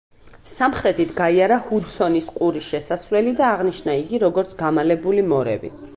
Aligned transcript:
სამხრეთით 0.51 1.11
გაიარა 1.19 1.59
ჰუდსონის 1.67 2.31
ყურის 2.39 2.71
შესასვლელი 2.71 3.35
და 3.43 3.47
აღნიშნა 3.53 3.99
იგი 4.05 4.23
როგორც 4.25 4.57
„გამალებული 4.63 5.29
მორევი“. 5.35 5.73